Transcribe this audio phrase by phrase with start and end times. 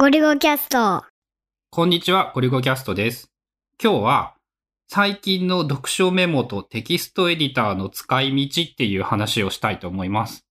[0.00, 1.02] ゴリゴキャスト。
[1.70, 3.32] こんにちは、ゴリゴキャストです。
[3.82, 4.36] 今日は、
[4.86, 10.46] 最近の読書メモとテキストエディターの使い道っていう話をしたいと思います。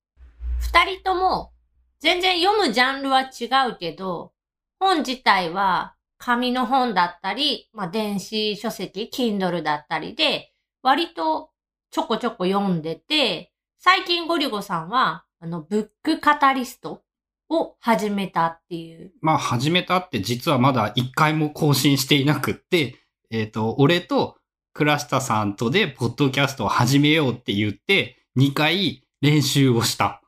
[0.60, 1.54] 二人とも
[2.02, 4.34] 全然読むジャンルは違うけど、
[4.82, 10.52] 本自体は紙の本だったり、まあ、電子書籍、Kindle だったりで、
[10.84, 11.52] 割と
[11.92, 17.02] ちょこちょこ読んでて、最近ゴリゴさんは、あの、ブックカタリスト
[17.50, 19.12] を始めたっていう。
[19.22, 22.96] まあ、始めたって実はまだ一回も更新していなくって、
[23.30, 24.38] えっ、と、俺と
[24.74, 30.22] 倉下さんとで、ポッドキャストを始めようって言って、2回練習をした。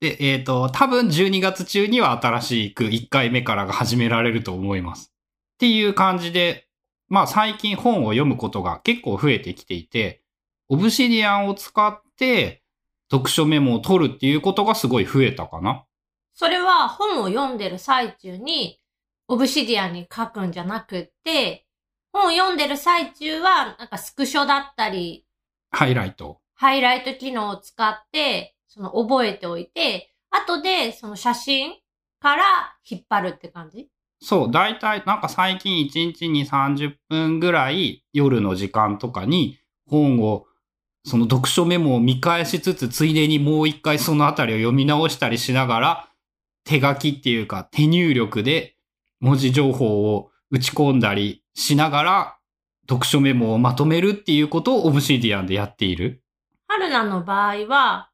[0.00, 5.12] で、えっ、と、多分12月中には新しく1回目からが始められると思います。
[5.54, 6.68] っていう感じで、
[7.08, 10.22] まあ最近本を読むことが結構増えてきていて、
[10.68, 12.62] オブシディアンを使って
[13.10, 15.84] 読書メモを取るっていうことがすごい増えたかな。
[16.38, 18.78] それは本を読んでる最中に、
[19.26, 21.66] オブシディアンに書くんじゃなくって、
[22.12, 25.26] 本を読んでる最中は、なんかスクショだったり、
[25.72, 26.38] ハイライト。
[26.54, 31.72] ハイライト機能を使って、その覚えておいて、後でその写真
[32.20, 32.44] から
[32.88, 33.88] 引っ張るって感じ？
[34.20, 39.58] そう、だいたいなんか最近1日に30分ぐらい夜の時間とかに
[39.88, 40.46] 本を、
[41.04, 46.07] その読書メモを見返しつつ、ついでにもう一回そのあたりを読み直したりしながら、
[46.68, 48.76] 手書きっていうか手入力で
[49.20, 52.38] 文字情報を打ち込んだりしながら、
[52.86, 56.22] 読書メモをまとめるっていうことをオブシディアンでやっている。
[56.66, 58.10] 春菜の場合は、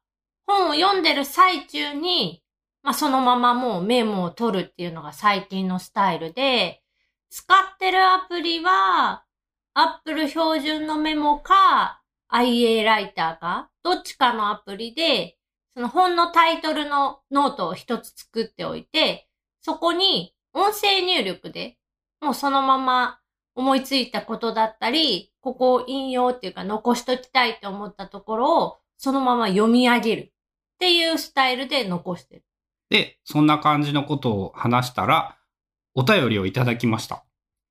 [0.47, 2.43] 本を読んでる最中に、
[2.81, 6.81] まあ、そのままもうメモを取るっていうのが最近のスタイルで、
[7.29, 9.25] 使ってるアプリは、
[9.73, 15.34] Apple 標準のメモか、IA ライターか、どっちかのアプリで、
[15.75, 19.27] その本のタイトルのノートを一つ作っておいて、
[19.61, 21.77] そこに音声入力で、
[22.21, 23.19] もうそのまま
[23.55, 30.31] 思いついたことだったり、ここを引用っていうか残しときたいと思ったところをそのまま読み上げるっ
[30.79, 32.43] ていうスタイルで残してる。
[32.89, 35.37] で、そんな感じのことを話したら、
[35.93, 37.25] お便りをいただきました。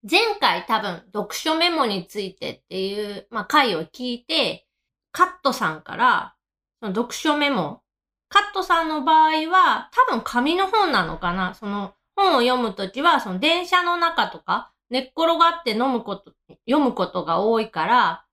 [0.08, 4.66] 前回多分読書メモについてっていう、まあ、回を聞いて、
[5.12, 6.34] カットさんから、
[6.80, 7.83] その読書メモ、
[8.34, 11.54] カットさんの場合は多分紙の本なのかな？
[11.54, 16.32] その本を読むときは、その電車の中とか、寝っ転がって飲むこと、
[16.68, 18.24] 読むことが多いから、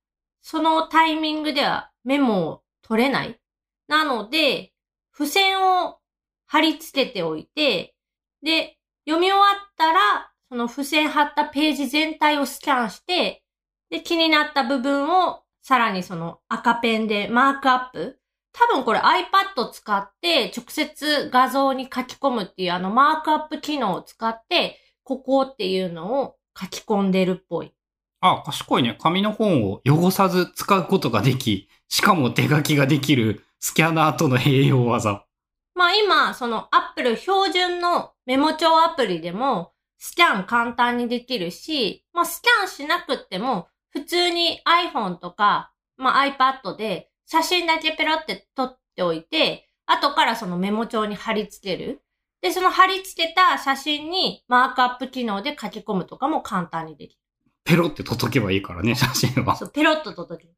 [0.42, 3.40] そのタイミングではメモを取れない。
[3.88, 4.74] なので、
[5.16, 6.00] 付箋を
[6.48, 7.94] 貼り付けておいて、
[8.42, 13.44] で、読み終わったら、その付箋貼ったページ全体をスキャンして、
[13.92, 18.18] で、気になった部分をさらにその赤ペンでマークアップ。
[18.54, 27.74] 多分これ iPad 使って直接画像に書き込むっていうあのマークアップ機能を使って、ここっていうのを書き込んでるっぽい。
[28.20, 28.98] あ、賢いね。
[29.00, 35.26] 紙の本を汚さず使うことができ、しかも手書きができるスキャナーとの併用技。
[35.74, 52.02] まあ今、その Apple 標準のメモ帳アプリでもスキャン簡単にできるし、まあスキャンしなくっても普通に iPhone とか、まあ iPad で写真だけペロって撮っておいて、後からそのメモ帳に貼り付ける。
[52.42, 57.20] で、その貼り付けた写真にマークアップ機能で書き込むとかも簡単にできる。
[57.64, 59.56] ペロって届けばいいからね、写真は。
[59.56, 60.56] そう、ペロッと届ける。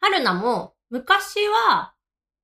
[0.00, 1.94] 春菜も、昔は、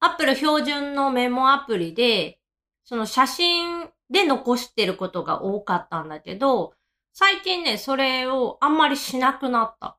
[0.01, 2.41] Apple 標準のメモアプリで、
[2.83, 6.75] その写真で残してることが多かったんだけど、
[7.13, 9.87] 最近ね、それをあんまりしなくなった。
[9.87, 9.97] っ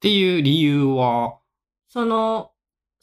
[0.00, 1.38] ていう理由は、
[1.88, 2.50] その、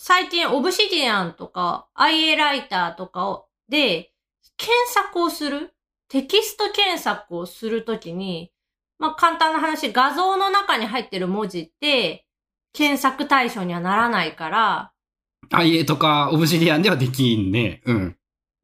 [0.04, 4.12] 最近オブシディアンとか IA ライターとかをで、
[4.58, 5.76] 検索をする
[6.10, 8.52] テキスト検索をするときに、
[8.98, 12.26] まあ簡単な話、画像の中に入ってる文字って、
[12.74, 14.92] 検索対象にはならないから、
[15.52, 17.84] IA とかオブシディアンではできんね。
[17.86, 18.18] うん。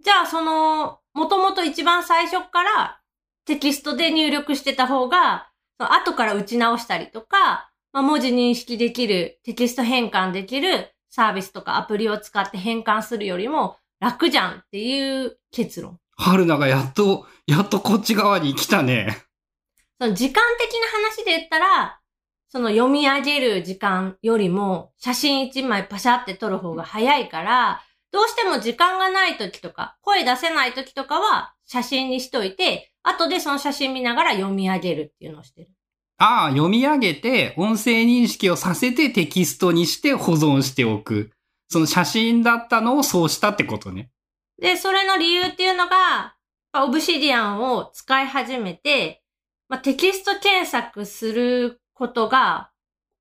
[0.03, 2.99] じゃあその、もともと一番最初から
[3.45, 15.97] テキストで入力してた方が、後から打ち直したりとか、まあ、文字認識できる、テキスト変換できるサービスとかアプリを使って変換するよりも楽じゃんっていう結論。
[16.15, 19.17] 春菜がやっと、やっとこっち側に来たね。
[19.99, 21.99] その時間的な話で言ったら、
[22.49, 27.81] その読み上げる時間よりも写真一枚パシャって撮る方が早いから、
[28.11, 35.69] どうしても時間がない時とか、声出せない時とかは写真にしといて、後でその写真見ながら読み上げるっていうのをしてる。
[36.17, 41.31] ああ、読み上げて、音声認識をさせてテキストにして保存しておく。
[41.69, 44.09] その写真だったのをそうしたってことね。
[44.59, 46.35] で、それの理由っていうのが、
[46.73, 49.21] オブシディアンを使い始めて、
[49.69, 52.71] まあ、テキスト検索することが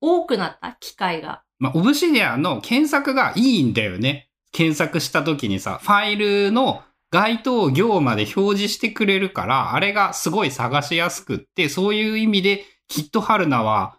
[0.01, 1.43] 多くなった機会が。
[1.59, 4.29] まあ、オブシディアンの検索がいいんだよね。
[4.51, 13.97] 検索した時にさ、ファイルの該当行まで表示してくれるから、あれがすごい探しやすくって、そういう意味で、きっと春菜は、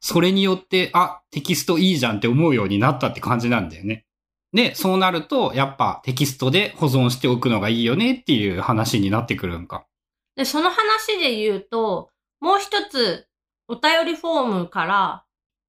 [0.00, 4.06] それによって、あ、テキストいいじゃんって思うようになったって感じなんだよね。
[4.52, 9.86] で、そうなると、やっぱテキストで保存しておくのがいいよねっていう話になってくるんか。
[10.36, 12.10] で、その話で言うと、
[12.40, 13.26] もう一つ、
[13.68, 15.24] お便りフォームから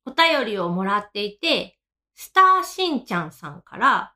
[0.06, 1.78] お便りをもらっていて、
[2.16, 4.14] スターしんちゃんさんから、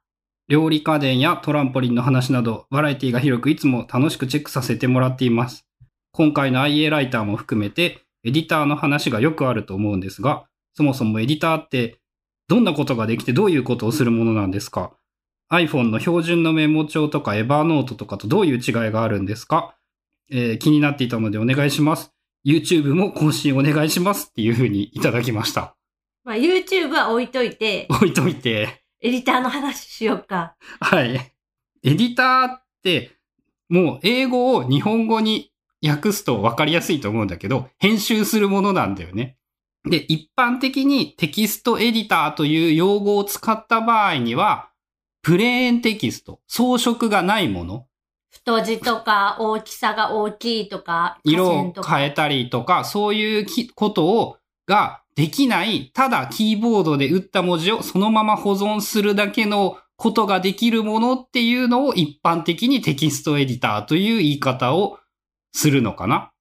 [0.48, 5.66] 料理家電やトランポリンの話など、バラエティが広くいつも楽しくチェックさせてもらっています。
[6.12, 12.00] 今回の IA ライターも含めて、エディターの話がよくあると思うんですが、そもそもエディターって、
[12.48, 14.92] どんなことができてどういうことをするものなんですか
[15.52, 19.76] ?iPhone の標準のメモ帳とかエバーノートとかとどういう違いがあるんですか、
[20.30, 22.14] えー気になっていたのでお願いします。
[22.46, 25.76] YouTube も更新お願いしますっていうふうにいただきました。
[26.24, 30.56] まあ、YouTube は置いといて、置いといて、エディターの話しようか。
[30.80, 31.16] はい。
[31.16, 31.32] エ
[31.84, 33.12] ディターって、
[33.70, 35.51] もう英語を日本語に
[35.88, 39.38] 訳すと分かりやすいと思うんだけど、編集するものなんだよね。
[39.84, 44.70] で、一般的にテキストエディターという用語を使った場合には、
[45.24, 47.88] プレーンテキスト、装飾がないもの、
[48.32, 54.38] 太字とか大きさが大きいとか、色を変えたりとか、そういうきことを、
[54.68, 64.98] ができない、ただキーボードで打った文字をそのまま保存するだけのことができるものっていうのを一般的にテキストエディターという言い方を
[65.54, 66.32] するのかな？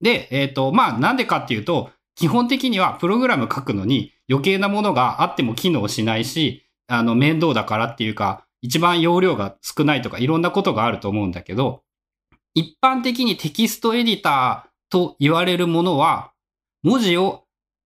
[0.00, 11.82] で、えっ、と、まあ、なんでかっていうと、基本的にはプログラム書くのに余計なものがあっても機能しないし、あの、面倒だからっていうか、一番容量が少ないとかいろんなことがあると思うんだけど、
[12.52, 16.32] 一般的にテキストエディターと言われるものは、
[16.82, 17.44] 文字を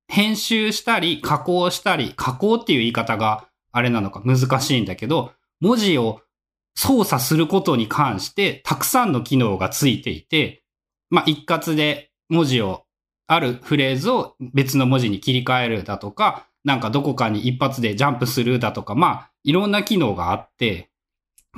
[0.09, 6.23] 編集したり加工したり、加工っていう言い方があれなのか難しいんだけど、文字を
[6.75, 10.64] 操作することに関してたくさんの機能がついていて、
[11.11, 12.85] まあ、一括で文字を、
[13.27, 20.91] あるフレーズを別の文字に切り替えるだとか、なんかどこかに一発でジャンプするだとか、まあ、いろんな機能があって、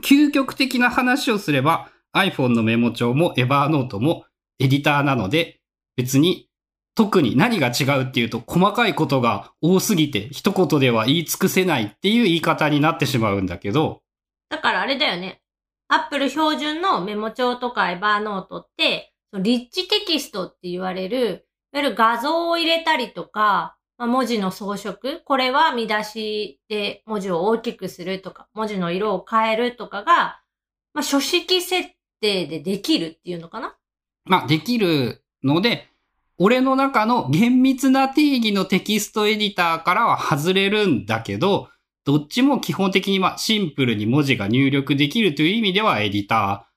[0.03, 4.27] 究極的な話をすれば iPhone のメモ帳も Evernote も
[4.59, 5.61] エディターなので、
[5.97, 6.49] 別に
[6.95, 14.03] 特に何が違うっていうと細かいことが多すぎて一言では言い尽くせないっていう言い方になってしまうんだけど、
[14.49, 15.41] だからあれだよね。
[15.89, 30.41] Apple 標準のメモ帳とかエバーノートって、リッチテキストって言われる、いわゆる画像を入れたりとか、まあ、文字の装飾、これは見出しで文字を大きくするとか、文字の色を変えるとかが、
[30.93, 31.91] まあ、書式設
[32.21, 33.77] 定でできるっていうのかな？
[34.25, 35.89] まあできるので、
[36.39, 41.69] 俺の中の厳密な定義のテキストエディターからは外れるんだけど、
[42.05, 46.69] どっちも基本的にまあシンプルに文字が入力できるという意味ではエディタ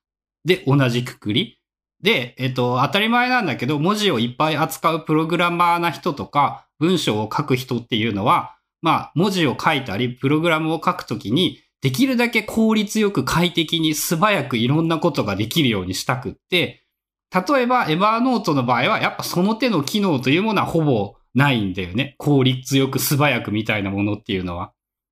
[0.46, 1.59] ーで同じくくり。
[2.02, 16.86] で、えっと、当たり前なんだけど、文字をいっぱい扱うプログラマーな人とか、文章を書く人っていうのは、まあ、文字を書いたり、プログラムを書くときに、できるだけ効率よく快適に素早くいろんなことができるようにしたくって、
[17.34, 22.16] 例えば、エバーノートの場合は、やっぱその手の機能というものはほぼないんだよね。
[22.18, 24.72] 効率よく素早くみたいなものっていうのは。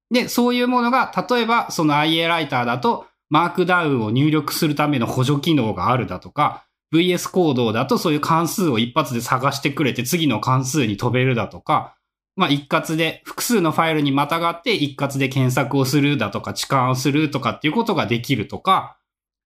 [0.09, 11.95] で、そういうものが、例えば、その IA ライターだと、マークダウンを入力するための補助機能があるだとか、VS コードだとそういう関数を一発で探してくれて次の関数に飛べるだとか、
[12.35, 18.97] まあ一括で複数のファイルにまたがって一括で検索をするだとか置換をするとかっていうことができるとか、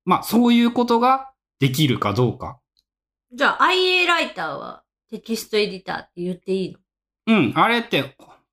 [0.05, 2.59] まあそういうことができるかどうか。
[3.33, 6.79] じゃあ IA ライターはテキストエディターって言っていいの？
[7.27, 8.09] うん、あれってフ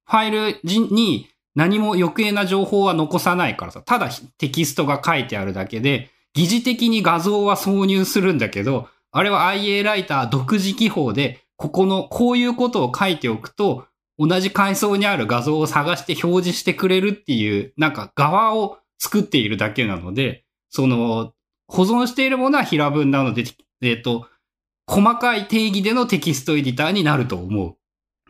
[0.07, 13.87] ァイルに何も余計な情報は残さないからさ、ただテキストが書いてあるだけで、疑似的に画像は挿入するんだけど、あれは IA ライター独自記法で、ここのこういうことを書いておくと、
[14.19, 21.33] 同じ階層にある画像を探して表示してくれるっていう、なんか側を作っているだけなので、その、
[21.69, 23.45] 保存しているものは平文なので、
[23.83, 24.27] えっ、と、
[24.87, 27.77] 細かい定義でのテキストエディターになると思う。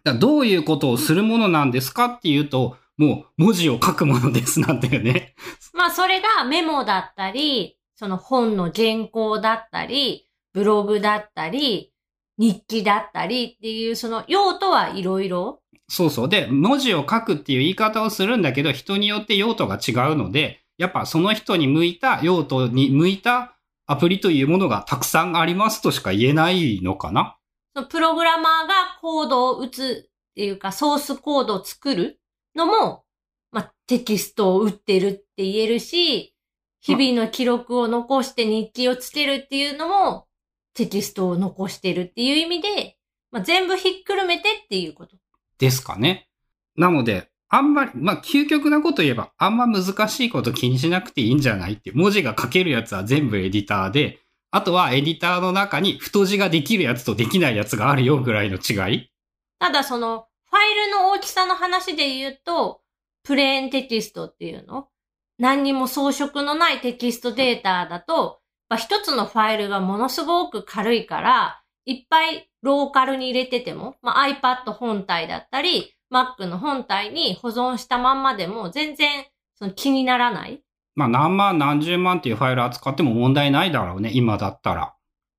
[0.04, 5.34] だどういうことをするものなんですかっていうと、もう文字を書くものですなんだよね。
[5.72, 11.92] まあそれがメモだったり、その本の原稿だったり、ブログだったり、
[12.38, 15.62] 日記だったりっていう、その用途はいろいろ。
[15.88, 16.28] そうそう。
[16.28, 23.56] で、文字を書くっていう言い方をするんだけど、人によって用途が違うので、やっぱその人に向いた用途に向いた
[23.88, 27.36] アプリというものがたくさんありますとしか言えないのかな？
[27.74, 32.20] そのプログラマーがコードを打つっていうか、ソースコードを作る
[32.54, 33.02] のも、
[33.50, 36.36] まあ、テキストを打ってるって言えるし、
[36.96, 40.26] 日々の記録を残して日記をつけるっていうのも、
[40.72, 42.96] テキストを残してるっていう意味で、
[43.30, 45.16] まあ、全部ひっくるめてっていうこと。
[45.58, 46.28] ですかね。
[46.76, 51.92] なので、あんまり、まあ、究極なこと言えば、あんま難しいこと気にしなくていいんじゃないって。
[51.92, 59.10] 文字が書けるやつは全部エディターで、あとはエディターの中に太字ができるやつとできないやつがあるよぐらいの違い。
[59.58, 62.80] ただその、ファイルの大きさの話で言うと、
[63.24, 64.88] プレーンテキストっていうの
[65.38, 68.40] 何にも装飾のないテキストデータだと、
[68.76, 80.62] 一つのファイルがものすごく軽いから、いっぱいローカルに入れてても、まあ、iPad 本体だったり、Mac の本体に保存したまんまでも全然その気にならない。
[80.94, 84.94] まあ何万何十万っていうファイル扱っても問題ないだろうね、今だったら。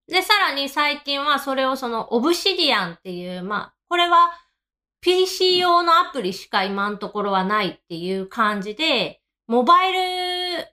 [0.07, 4.31] で、さらに最近はそれをその Obsidian っていう、まあ、これは
[5.01, 10.67] PC 用のアプリしか今のところはないっていう感じで、モバイル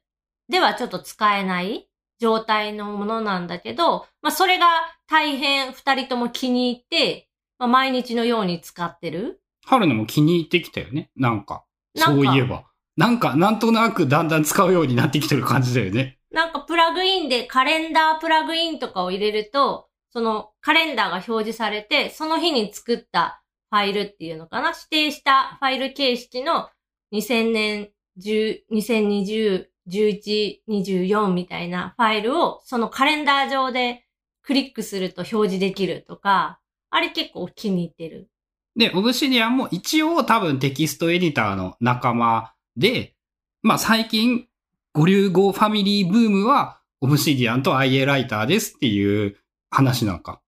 [0.51, 1.89] ではちょっと使えない
[2.21, 4.67] 状態のものなんだけど、まあそれが
[5.09, 7.27] 大変二人とも気に入って、
[7.59, 9.41] まあ毎日のように使ってる。
[9.65, 11.11] 春菜も気に入ってきたよね。
[11.17, 11.65] なんか。
[11.97, 12.67] そういえば。
[12.99, 16.19] なんか、なんとなくだんだん使うようになってきてる感じだよね。
[16.31, 24.69] なんかプラグインでカレンダープラグインとかを入れると、そのカレンダーが表示されて、その日に作ったファイルっていうのかな？
[24.69, 26.69] 指定したファイル形式の
[27.15, 27.89] 2000年10、
[28.21, 34.05] 2020、11、24みたいなファイルをそのカレンダー上で
[34.43, 38.29] クリックすると表示できるとか、あれ結構気に入ってる。
[38.77, 43.15] で、オブシディアンも一応多分テキストエディターの仲間で、
[43.63, 44.47] まあ最近、
[44.93, 49.37] 五流語ファミリーブームは、オブシディアンと IA ライターですっていう
[49.71, 50.41] 話なんか。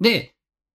[0.00, 0.34] で、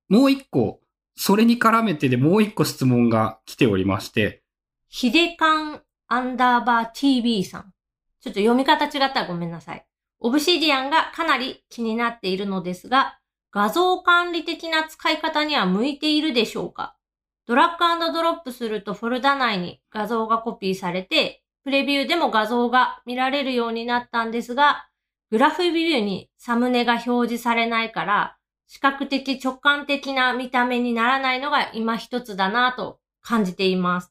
[0.10, 0.82] もう一個、
[1.16, 4.42] それに絡めてでもう一個質問が来ておりまして。
[4.88, 5.82] ヒデカン
[6.14, 7.74] アンダーバー TV さん。
[8.20, 9.86] ちょっと読み方違ったらごめんなさい。
[10.20, 13.18] オブシディアンがかなり気になっているのですが、
[13.50, 16.98] 画像管理的な使い方には向いているでしょうか？
[17.48, 24.90] ドラッグドロップするとフォルダ内に画像がコピーされて、プレビューでも画像が見られるようになったんですが、
[25.30, 28.36] グラフビューにサムネが表示されないから、
[28.68, 34.11] 視覚的直感的な見た目にならないのが今一つだなと感じています。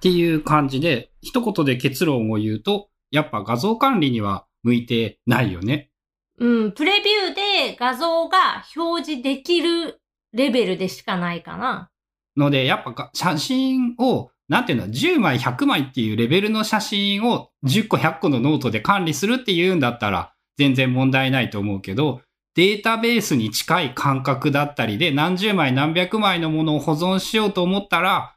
[0.00, 5.90] っていう感じで、一言で結論を言うと、やっぱ画像管理には向いてないよね。
[6.38, 7.34] うん、プレビュー
[7.68, 10.00] で画像が表示できる
[10.32, 11.90] レベルでしかないかな。
[12.34, 22.22] ので、やっぱ写真を、なんていうの、10枚、100枚っていうレベルの写真を10個、100個のノートで管理するっていうんだったら、全然問題ないと思うけど、
[22.54, 28.34] データベースに近い感覚だったりで、何十枚、何百枚のものを保存しようと思ったら、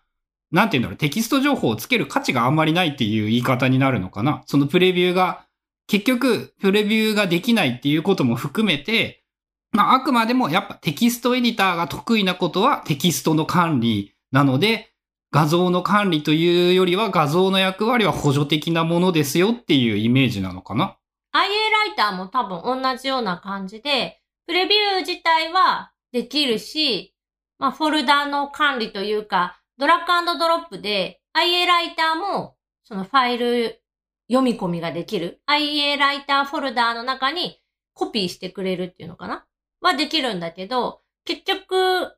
[0.53, 4.43] なんていうんだろう、テキスト情報をつける価値があんまりないっていう言い方になるのかな。
[4.45, 5.45] そのプレビューが、
[5.87, 9.23] 結局、プレビューができないっていうことも含めて、
[9.71, 14.91] まあ、あくまでもやっぱテキストエディターが得意なことはテキストの管理なので、
[15.31, 20.97] 画像の管理というよりは画像の役割は補助的なものですよっていうイメージなのかな
[21.33, 27.15] ?IA ライターも多分同じような感じで、プレビュー自体はできるし、
[27.57, 33.81] まあ、フォルダの管理というか、ドラッグドロップで IA ライターもそのファイル
[34.27, 35.41] 読み込みができる。
[35.47, 37.59] IA ライターフォルダーの中に
[37.93, 39.45] コピーしてくれるっていうのかな？
[39.81, 42.11] はできるんだけど、結局、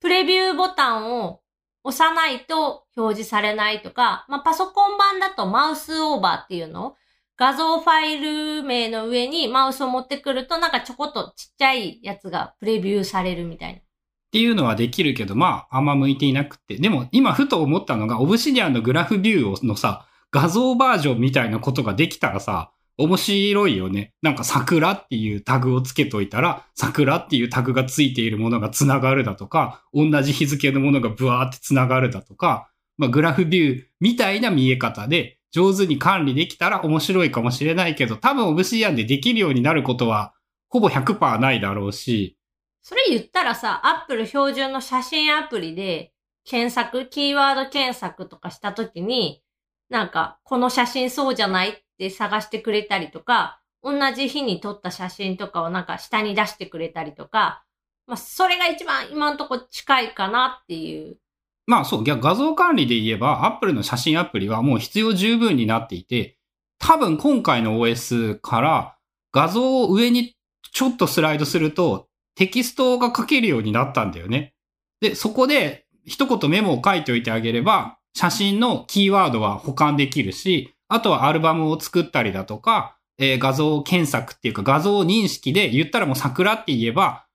[0.00, 1.40] プレビューボタンを
[1.84, 6.88] 押さないと表示されないとか、まあ、パソコン版だとマウスオーバーっていうの？
[6.88, 6.96] を
[7.36, 13.80] 画像ファイル名の上にマウスを持ってくるとなんかちょこっとちっちゃいやつがプレビューされるみたいな。
[14.28, 16.76] っていうのはできるけど、まあ、あんま向いていなくて。
[16.76, 24.12] でも、今ふと思ったのが、オブシディアンのグラフビューのさ、画像バージョンみたいなことができたらさ、面白いよね。
[24.20, 40.34] なんか桜っていうタグをつけといたら、桜っていうタグがついているものが繋がるだとか、同じ日付のものがブワーって繋がるだとか、まあ、グラフビューみたいな見え方で、上手に管理できたら面白いかもしれないけど、多分オブシディアンでできるようになることは、
[40.68, 42.37] ほぼ100%ないだろうし。
[42.82, 46.12] それ言ったらさ、アップル標準の写真アプリで
[46.44, 49.42] 検索、キーワード検索とかしたときに、
[49.90, 57.64] なんか、この写真そうじゃないって探してくれたりとか、同じ日に撮った写真とかをなんか下に出してくれたりとか、
[58.06, 61.18] まあ、それが一番今んとこ近いかなっていう。
[61.66, 66.38] まあそう、画像管理で言えば、Apple の写真アプリはもう必要十分になっていて、
[66.78, 68.96] 多分今回の OS から、
[69.32, 70.34] 画像を上に
[70.72, 72.07] ちょっとスライドすると、
[72.38, 74.54] テキストが書けるようになったんだよね。
[75.00, 87.26] で、そこで一言メモを書いておいてあげれば、写真のキーワードは保管できるし、あとはアルバムを作ったりだとか、えー画像検索っていうか画像認識で言ったらもう桜って言えば、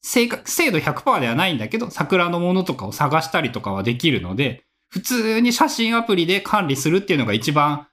[0.00, 7.88] 正確、精度100%ではないんだけど、桜のものとかを探したりとかはできるので、普通に写真アプリで管理するっていうのが一番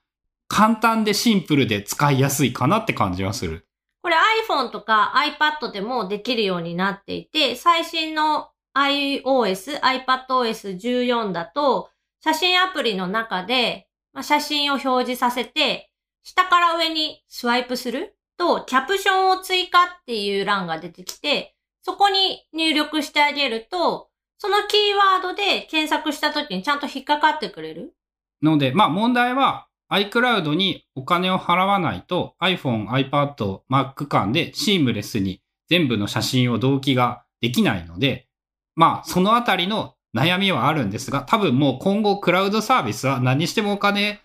[0.48, 3.69] 簡単でシンプルで使いやすいかなって感じはする。
[4.02, 4.16] これ
[4.50, 11.90] iPhone とか iPad でもできるようになっていて、最新の iOS、iPadOS14 だと、
[12.22, 15.90] 写真アプリの中で、ま、写真を表示させて、
[16.24, 27.94] 下から上にスワイプすると、キャプションを追加っていう欄が出てきて、そこに入力してあげると、そのキーワードで検索した時にちゃんと引っかかってくれる。
[28.42, 38.28] ので、まあ問題は iCloud にお金を払わないと iPhone、iPad、Mac 間でシームレスに全部の写真を同期ができないので、
[38.76, 44.20] まあそのあたりの悩みはあるんですが、多分もう今後クラウドサービスは何してもお金、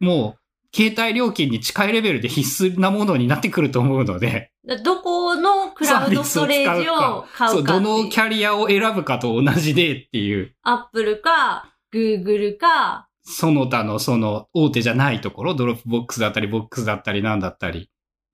[0.00, 7.84] もう携帯料金に近いレベルで必須なものになってくると思うので、だどこのクラウドストレージを買そうう、かっていう。
[7.84, 17.86] どのキャリアを選ぶかと同じでっていう、アップルか、グーグルか、その他のその大手じゃないところ、ドロップボックスだったり、ボックスだったりなんだったりっ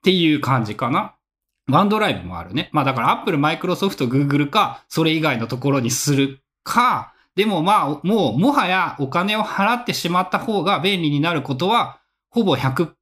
[0.03, 1.15] ていう感じかな。
[1.69, 2.69] ワンドライブもあるね。
[2.73, 12.93] まあだからアップル、マイクロソフト、グーグルか、それ以外のところにするか、でもまあ、もう、もはやお金を払ってしまった方が便利になることは、ほぼ100、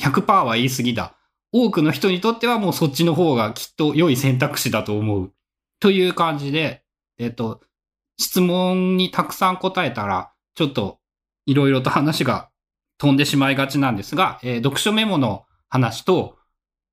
[0.00, 1.14] 100%は言い過ぎだ。
[1.52, 5.32] 多くの人にとってはもうそっちの方がきっと良い選択肢だと思う。
[5.80, 6.84] という感じで、
[7.18, 7.60] えっと、
[8.18, 11.00] 質問にたくさん答えたら、ちょっと
[11.46, 12.50] いろいろと話が
[12.98, 16.38] 飛んでしまいがちなんですが、えー読書メモの話と、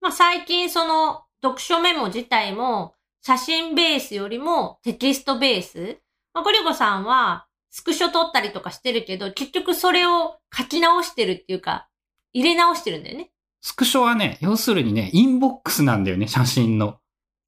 [0.01, 5.99] まあ、最近その読書メモ自体も写真ベースよりもテキストベース。
[6.33, 11.87] まあ、ゴリゴさんはスクショ撮ったりとかしてるけど、結局それを書き直してるっていうか、
[12.33, 13.31] 入れ直してるんだよね。
[13.61, 16.97] スクショはね、要するにね、 inbox なんだよね、写真の。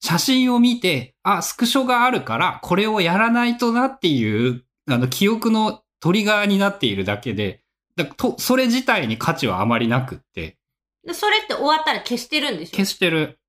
[0.03, 7.61] 写真を見て、あ、スクショがあるから、これをやらないとなっていう、あの、記憶のトリガーになっているだけで、
[7.95, 10.57] だと、それ自体に価値はあまりなくって、
[11.05, 12.71] でそれって終わったら消してるんでしょ？
[12.75, 13.39] 消してる。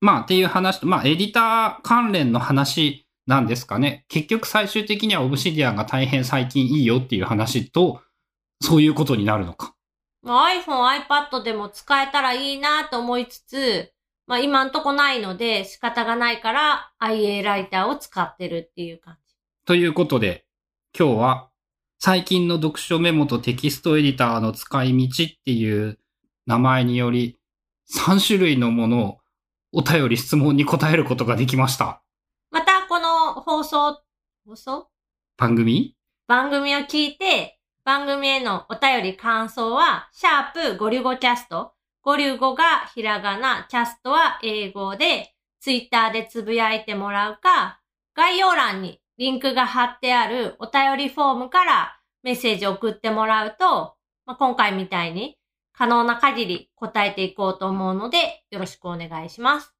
[0.00, 4.04] まあ、っていう話と、まあ、エディター関連の話なんですかね。
[4.08, 8.00] 結局最終的にはオブシディアンが大変最近いいよっていう話と、
[8.62, 9.74] そういうことになるのか。
[10.22, 13.92] まあ iPhone、iPad でも使えたらいいなと思いつつ、
[14.26, 19.34] まあ今んとこないので仕方がないから IA ライターを使ってるっていう感じ。
[19.64, 20.44] ということで、
[20.98, 21.47] 今日は
[22.00, 25.98] 最近の読書メモとテキストエディターの使い道っていう
[26.46, 27.36] 名前により
[27.92, 29.18] 3種類のものを
[29.72, 32.00] お便り質問に答えることができました。
[32.52, 34.00] またこの放送、
[34.46, 34.88] 放送？
[35.36, 35.96] 番組？
[36.28, 41.72] 番組を聞いて、番組へのお便り感想は、シャープゴリュゴキャスト。
[42.02, 47.80] ゴリュゴがひらがな、キャストは英語で、ツイッターでつぶやいてもらうか、
[48.14, 55.36] 概要欄にリンクが貼ってあるお便りフォームからメッセージを送ってもらうと、まあ、今回みたいに
[55.72, 59.77] 可能な限り答えていこうと思うので、よろしくお願いします。